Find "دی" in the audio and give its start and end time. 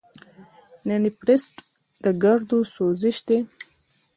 3.27-3.39